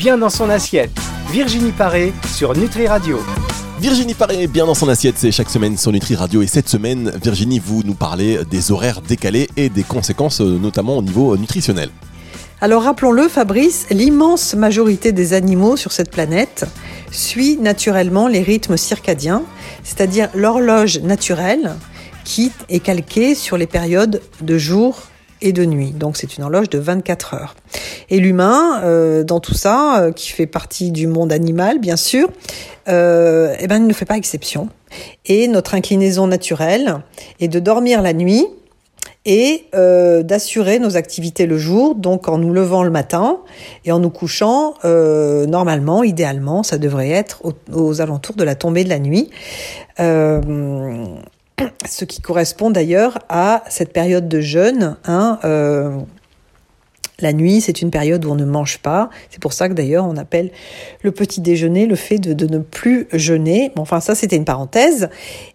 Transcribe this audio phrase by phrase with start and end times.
[0.00, 0.98] Bien dans son assiette.
[1.30, 3.18] Virginie Paré sur Nutri Radio.
[3.80, 6.40] Virginie Paré, bien dans son assiette, c'est chaque semaine sur Nutri Radio.
[6.40, 10.96] Et cette semaine, Virginie, vous nous parlez des horaires décalés et des conséquences, euh, notamment
[10.96, 11.90] au niveau nutritionnel.
[12.62, 16.64] Alors rappelons-le, Fabrice, l'immense majorité des animaux sur cette planète
[17.10, 19.42] suit naturellement les rythmes circadiens,
[19.84, 21.74] c'est-à-dire l'horloge naturelle
[22.24, 24.96] qui est calquée sur les périodes de jour
[25.42, 25.90] et de nuit.
[25.90, 27.56] Donc c'est une horloge de 24 heures.
[28.08, 32.28] Et l'humain, euh, dans tout ça, euh, qui fait partie du monde animal, bien sûr,
[32.88, 34.68] euh, eh ben, il ne fait pas exception.
[35.26, 36.98] Et notre inclinaison naturelle
[37.38, 38.46] est de dormir la nuit
[39.26, 43.38] et euh, d'assurer nos activités le jour, donc en nous levant le matin
[43.84, 48.88] et en nous couchant, normalement, idéalement, ça devrait être aux, alentours de la tombée de
[48.88, 49.30] la nuit.
[51.60, 55.38] Euh, ce qui correspond d'ailleurs à cette période de jeûne, hein,
[57.20, 59.10] la nuit, c'est une période où on ne mange pas.
[59.30, 60.50] C'est pour ça que d'ailleurs on appelle
[61.02, 63.72] le petit déjeuner le fait de, ne plus jeûner.
[63.76, 65.08] Bon, enfin ça c'était une parenthèse.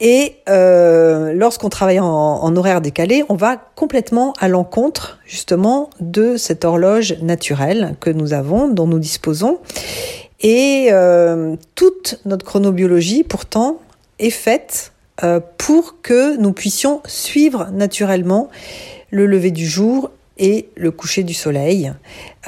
[0.00, 6.64] Et euh, lorsqu'on travaille en, horaire décalé, on va complètement à l'encontre justement de cette
[6.64, 9.58] horloge naturelle que nous avons, dont nous disposons.
[10.40, 13.76] Et euh, toute notre chronobiologie pourtant
[14.18, 14.99] est faite euh,
[15.58, 18.48] pour que nous puissions suivre naturellement
[19.10, 21.92] le lever du jour et le coucher du soleil,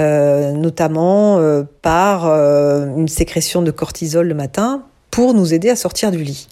[0.01, 5.77] euh, notamment euh, par euh, une sécrétion de cortisol le matin pour nous aider à
[5.77, 6.49] sortir du lit.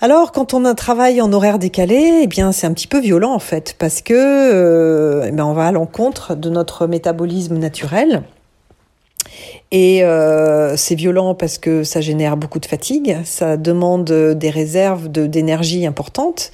[0.00, 3.00] Alors, quand on a un travail en horaire décalé, eh bien, c'est un petit peu
[3.00, 8.22] violent en fait, parce que eh ben, on va à l'encontre de notre métabolisme naturel.
[9.70, 15.08] Et euh, c'est violent parce que ça génère beaucoup de fatigue, ça demande des réserves
[15.08, 16.50] d'énergie importantes.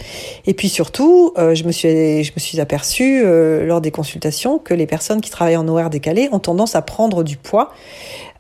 [0.46, 4.58] Et puis surtout, euh, je me suis je me suis aperçue euh, lors des consultations
[4.58, 7.72] que les personnes qui travaillent en horaire décalé ont tendance à prendre du poids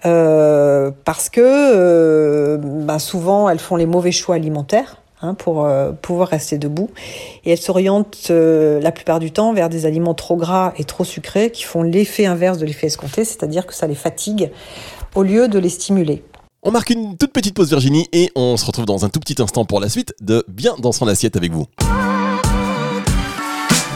[0.02, 5.03] parce que bah, souvent elles font les mauvais choix alimentaires.
[5.24, 6.90] Hein, pour euh, pouvoir rester debout.
[7.46, 11.04] Et elle s'oriente euh, la plupart du temps vers des aliments trop gras et trop
[11.04, 14.50] sucrés qui font l'effet inverse de l'effet escompté, c'est-à-dire que ça les fatigue
[15.14, 16.24] au lieu de les stimuler.
[16.62, 19.40] On marque une toute petite pause Virginie et on se retrouve dans un tout petit
[19.40, 21.66] instant pour la suite de Bien dans son assiette avec vous.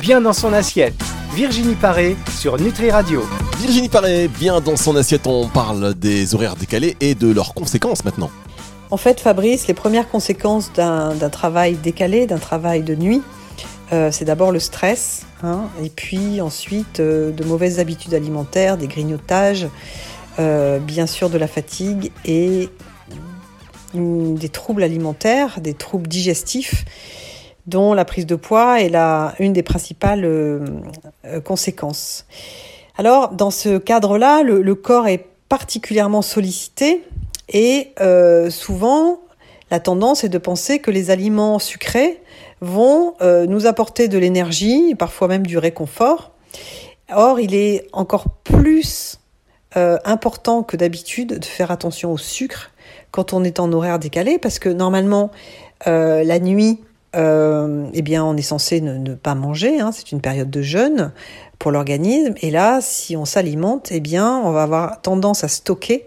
[0.01, 0.95] Bien dans son assiette.
[1.35, 3.23] Virginie Paré sur Nutri Radio.
[3.59, 8.03] Virginie Paré, bien dans son assiette, on parle des horaires décalés et de leurs conséquences
[8.05, 8.31] maintenant.
[8.91, 13.23] En fait, Fabrice, les premières conséquences d'un travail décalé, d'un travail de nuit,
[13.93, 18.87] euh, c'est d'abord le stress, hein, et puis ensuite euh, de mauvaises habitudes alimentaires, des
[18.87, 19.69] grignotages,
[20.39, 22.71] euh, bien sûr de la fatigue et
[23.95, 26.85] des troubles alimentaires, des troubles digestifs,
[27.67, 30.29] dont la prise de poids est la, une des principales
[31.45, 32.27] conséquences.
[32.99, 37.03] Alors, dans ce cadre-là, le corps est particulièrement sollicité
[37.49, 39.21] et euh, souvent,
[39.71, 42.21] la tendance est de penser que les aliments sucrés
[42.61, 46.33] vont euh, nous apporter de l'énergie, parfois même du réconfort.
[47.11, 49.21] Or, il est encore plus
[49.77, 52.71] euh, important que d'habitude de faire attention au sucre
[53.11, 55.31] quand on est en horaire décalé, parce que normalement,
[55.87, 56.81] la nuit,
[57.15, 59.81] eh bien, on est censé ne, pas manger.
[59.81, 61.13] Hein, c'est une période de jeûne
[61.59, 62.35] pour l'organisme.
[62.43, 66.07] Et là, si on s'alimente, eh bien, on va avoir tendance à stocker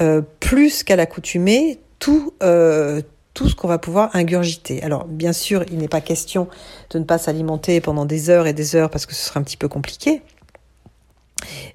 [0.00, 3.00] euh, plus qu'à l'accoutumée tout, euh,
[3.32, 4.82] tout ce qu'on va pouvoir ingurgiter.
[4.82, 6.48] Alors bien sûr, il n'est pas question
[6.90, 9.42] de ne pas s'alimenter pendant des heures et des heures parce que ce serait un
[9.42, 10.22] petit peu compliqué.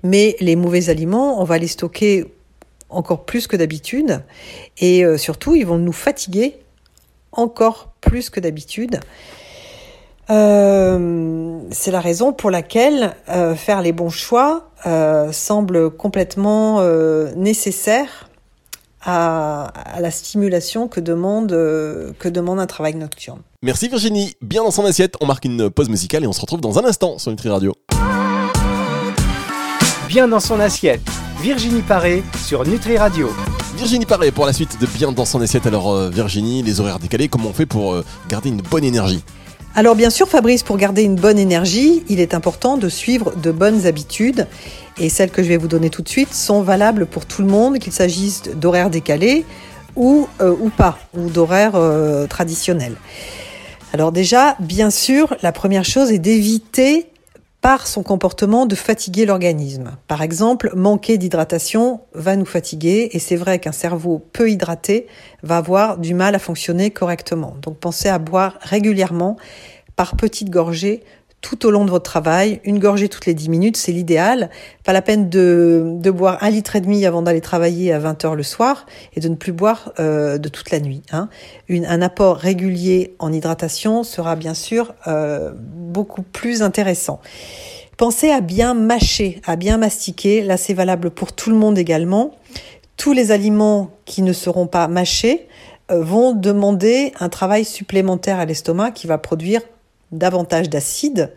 [0.03, 2.34] Mais les mauvais aliments, on va les stocker
[2.90, 4.24] encore plus que d'habitude
[4.78, 6.57] et euh, surtout, ils vont nous fatiguer
[7.31, 9.00] encore plus que d'habitude.
[10.29, 16.81] Euh, c'est la raison pour laquelle euh, faire les bons choix euh, semble complètement
[17.35, 18.29] nécessaire
[19.01, 23.39] à, la stimulation que demande, que demande un travail nocturne.
[23.63, 24.35] Merci Virginie.
[24.41, 26.85] Bien dans son assiette, on marque une pause musicale et on se retrouve dans un
[26.85, 27.73] instant sur Nutri Radio.
[30.07, 31.01] Bien dans son assiette,
[31.39, 33.30] Virginie Paré sur Nutri Radio.
[33.75, 35.65] Virginie Paré pour la suite de Bien dans son assiette.
[35.65, 37.95] Alors Virginie, les horaires décalés, comment on fait pour
[38.27, 39.24] garder une bonne énergie?
[39.75, 43.51] Alors bien sûr Fabrice, pour garder une bonne énergie, il est important de suivre de
[43.51, 44.48] bonnes habitudes
[45.00, 47.48] et celles que je vais vous donner tout de suite sont valables pour tout le
[47.48, 49.45] monde, qu'il s'agisse d'horaires décalés
[49.95, 52.95] ou, euh, ou pas, ou d'horaires euh, traditionnels.
[53.94, 57.08] Alors déjà, bien sûr, la première chose est d'éviter
[57.61, 59.97] par son comportement de fatiguer l'organisme.
[60.07, 65.07] Par exemple, manquer d'hydratation va nous fatiguer et c'est vrai qu'un cerveau peu hydraté
[65.44, 67.56] va avoir du mal à fonctionner correctement.
[67.61, 69.35] Donc pensez à boire régulièrement
[69.97, 71.03] par petites gorgées
[71.41, 74.50] tout au long de votre travail, une gorgée toutes les 10 minutes, c'est l'idéal.
[74.83, 78.36] Pas la peine de, boire un litre et demi avant d'aller travailler à 20 heures
[78.36, 81.01] le soir et de ne plus boire euh, de toute la nuit.
[81.12, 81.30] Hein.
[81.69, 87.21] Un apport régulier en hydratation sera bien sûr euh, beaucoup plus intéressant.
[87.95, 90.41] Pensez à bien mâcher, à bien mastiquer.
[90.41, 92.36] Là, c'est valable pour tout le monde également.
[92.97, 95.47] Tous les aliments qui ne seront pas mâchés
[95.91, 99.62] euh, vont demander un travail supplémentaire à l'estomac qui va produire
[100.11, 101.31] davantage d'acide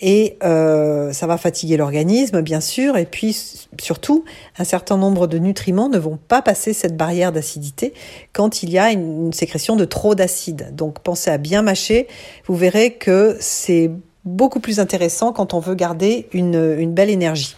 [0.00, 3.36] et euh, ça va fatiguer l'organisme bien sûr et puis
[3.80, 4.24] surtout
[4.58, 7.94] un certain nombre de nutriments ne vont pas passer cette barrière d'acidité
[8.32, 10.74] quand il y a une, sécrétion de trop d'acide.
[10.74, 12.08] Donc pensez à bien mâcher,
[12.46, 13.90] vous verrez que c'est
[14.24, 17.56] beaucoup plus intéressant quand on veut garder une, une belle énergie.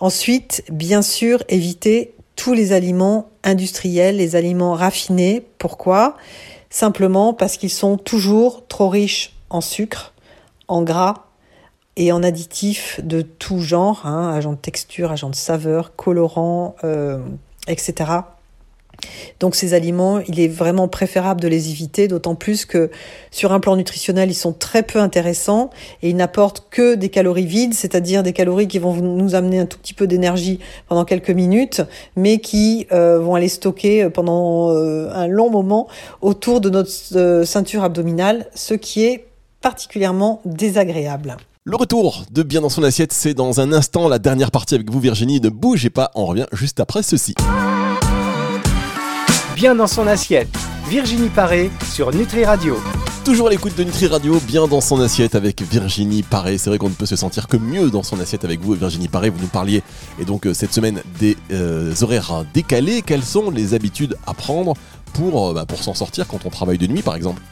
[0.00, 5.44] Ensuite, bien sûr, évitez tous les aliments industriels, les aliments raffinés.
[5.58, 6.16] Pourquoi?
[6.70, 10.12] Simplement parce qu'ils sont toujours trop riches en sucre,
[10.68, 11.24] en gras
[11.96, 17.18] et en additifs de tout genre, hein, agents de texture, agents de saveur, colorants, euh,
[17.66, 18.12] etc.
[19.40, 22.90] Donc ces aliments, il est vraiment préférable de les éviter, d'autant plus que
[23.30, 25.70] sur un plan nutritionnel, ils sont très peu intéressants
[26.02, 29.66] et ils n'apportent que des calories vides, c'est-à-dire des calories qui vont nous amener un
[29.66, 30.58] tout petit peu d'énergie
[30.88, 31.82] pendant quelques minutes,
[32.16, 35.86] mais qui euh, vont aller stocker pendant euh, un long moment
[36.20, 39.27] autour de notre ceinture abdominale, ce qui est
[39.60, 41.36] particulièrement désagréable.
[41.64, 44.90] Le retour de Bien dans son assiette, c'est dans un instant la dernière partie avec
[44.90, 45.40] vous Virginie.
[45.40, 47.34] Ne bougez pas, on revient juste après ceci.
[49.54, 50.48] Bien dans son assiette,
[50.88, 52.78] Virginie Paré sur Nutri Radio.
[53.24, 56.56] Toujours à l'écoute de Nutri Radio, bien dans son assiette avec Virginie Paré.
[56.56, 59.08] C'est vrai qu'on ne peut se sentir que mieux dans son assiette avec vous, Virginie
[59.08, 59.28] Paré.
[59.28, 59.82] Vous nous parliez,
[60.18, 63.02] et donc euh, cette semaine, des euh, horaires décalés.
[63.02, 64.72] Quelles sont les habitudes à prendre
[65.12, 67.42] pour, euh, bah, pour s'en sortir quand on travaille de nuit, par exemple?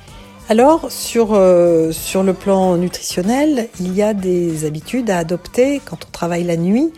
[0.49, 6.07] Alors, sur, euh, sur le plan nutritionnel, il y a des habitudes à adopter quand
[6.07, 6.93] on travaille la nuit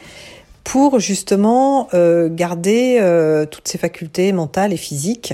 [0.65, 5.33] pour justement euh, garder euh, toutes ses facultés mentales et physiques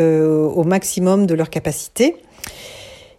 [0.00, 2.14] au maximum de leur capacité.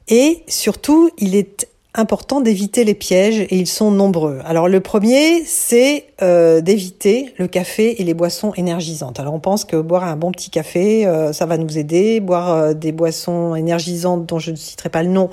[0.07, 4.39] Et surtout, il est important d'éviter les pièges et ils sont nombreux.
[4.45, 9.19] Alors le premier, c'est euh, d'éviter le café et les boissons énergisantes.
[9.19, 12.19] Alors on pense que boire un bon petit café, euh, ça va nous aider.
[12.19, 15.29] Boire euh, des boissons énergisantes dont je ne citerai pas le nom,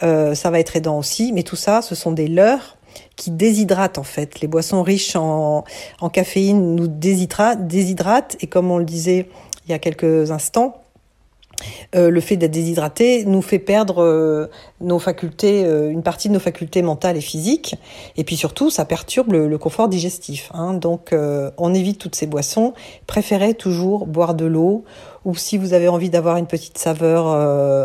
[0.00, 1.32] ça va être aidant aussi.
[1.32, 2.76] Mais tout ça, ce sont des leurres
[3.16, 4.40] qui déshydratent en fait.
[4.40, 5.64] Les boissons riches en,
[6.00, 9.28] en caféine nous déshydratent, déshydratent et comme on le disait
[9.66, 10.80] il y a quelques instants,
[11.94, 14.46] euh, le fait d'être déshydraté nous fait perdre euh,
[14.80, 17.76] nos facultés, euh, une partie de nos facultés mentales et physiques,
[18.16, 20.50] et puis surtout ça perturbe le, confort digestif.
[20.54, 20.74] Hein.
[20.74, 21.12] Donc
[21.56, 22.74] on évite toutes ces boissons.
[23.08, 24.84] Préférez toujours boire de l'eau,
[25.24, 27.28] ou si vous avez envie d'avoir une petite saveur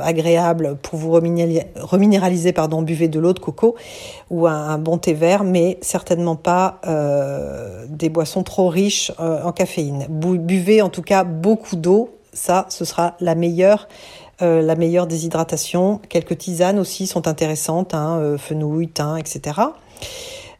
[0.03, 3.75] agréable pour vous reminéraliser, pardon, buvez de l'eau de coco
[4.29, 6.79] ou un, bon thé vert, mais certainement pas
[7.89, 10.05] des boissons trop riches en caféine.
[10.09, 13.87] Buvez en tout cas beaucoup d'eau ça, ce sera la meilleure,
[14.41, 15.99] euh, la meilleure déshydratation.
[16.09, 19.61] Quelques tisanes aussi sont intéressantes, hein, euh, fenouil, thym, etc.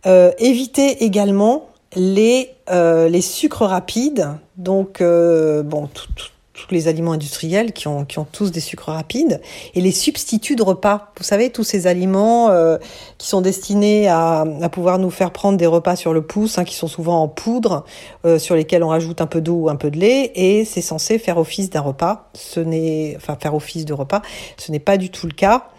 [0.06, 4.30] Euh, évitez également les, les sucres rapides.
[4.58, 8.92] Donc, bon, tout, tout, tous les aliments industriels qui ont, qui ont tous des sucres
[8.92, 9.42] rapides
[9.74, 11.12] et les substituts de repas.
[11.18, 12.78] Vous savez, tous ces aliments euh,
[13.18, 16.64] qui sont destinés à, à, pouvoir nous faire prendre des repas sur le pouce, hein,
[16.64, 17.86] qui sont souvent en poudre,
[18.26, 20.82] euh, sur lesquels on rajoute un peu d'eau ou un peu de lait et c'est
[20.82, 22.30] censé faire office d'un repas.
[22.36, 24.22] Ce n'est, enfin, faire office de repas.
[24.58, 25.70] Ce n'est pas du tout le cas.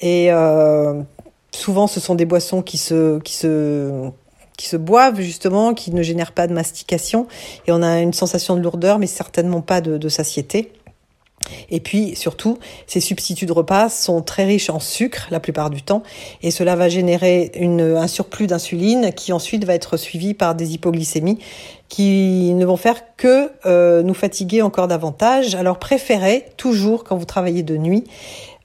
[0.00, 1.00] Et euh,
[1.52, 4.10] souvent, ce sont des boissons qui se, qui se
[4.56, 7.26] qui se boivent justement, qui ne génèrent pas de mastication,
[7.66, 10.72] et on a une sensation de lourdeur, mais certainement pas de, satiété.
[11.70, 15.82] Et puis surtout, ces substituts de repas sont très riches en sucre la plupart du
[15.82, 16.02] temps,
[16.42, 20.72] et cela va générer une, un surplus d'insuline qui ensuite va être suivi par des
[20.72, 21.38] hypoglycémies
[21.88, 25.54] qui ne vont faire que euh, nous fatiguer encore davantage.
[25.54, 28.04] Alors préférez toujours quand vous travaillez de nuit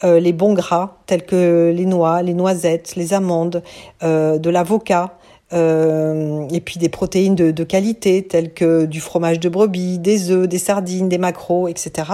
[0.05, 3.61] euh, les bons gras tels que les noix, les noisettes, les amandes,
[4.01, 5.18] euh, de l'avocat,
[5.51, 10.29] euh, et puis des protéines de, de, qualité telles que du fromage de brebis, des
[10.29, 12.11] œufs, des sardines, des macros, etc.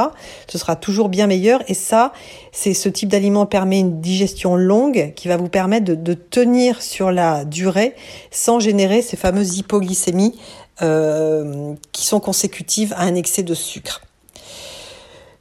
[0.48, 2.14] Ce sera toujours bien meilleur et ça,
[2.54, 6.82] c'est ce type d'aliment permet une digestion longue qui va vous permettre de, de, tenir
[6.82, 7.94] sur la durée
[8.32, 10.36] sans générer ces fameuses hypoglycémies
[10.82, 14.02] euh, qui sont consécutives à un excès de sucre.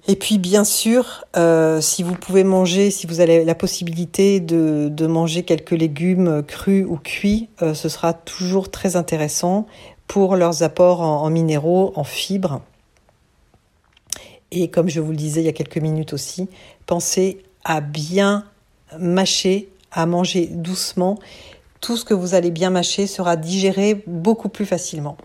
[0.06, 5.06] Et puis bien sûr, euh, si vous pouvez manger, si vous avez la possibilité de,
[5.06, 9.66] manger quelques légumes crus ou cuits, euh, ce sera toujours très intéressant
[10.06, 12.60] pour leurs apports en, minéraux, en fibres.
[14.50, 16.48] Et comme je vous le disais il y a quelques minutes aussi,
[16.86, 18.44] pensez à bien
[18.98, 21.18] mâcher à manger doucement,
[21.80, 25.16] tout ce que vous allez bien mâcher sera digéré beaucoup plus facilement.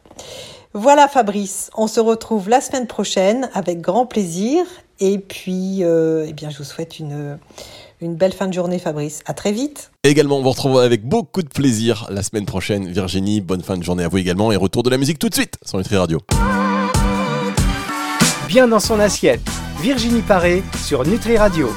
[0.74, 4.64] Voilà Fabrice, on se retrouve la semaine prochaine avec grand plaisir
[5.00, 7.40] et puis euh, eh bien je vous souhaite une
[8.02, 9.22] une belle fin de journée Fabrice.
[9.26, 9.92] À très vite.
[10.04, 12.88] Également, on vous retrouve avec beaucoup de plaisir la semaine prochaine.
[12.88, 15.34] Virginie, bonne fin de journée à vous également et retour de la musique tout de
[15.34, 16.20] suite sur Nutri Radio.
[18.48, 19.42] Bien dans son assiette.
[19.82, 21.68] Virginie Paré sur Nutri Radio.